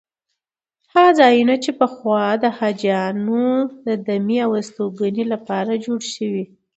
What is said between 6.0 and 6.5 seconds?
شوي.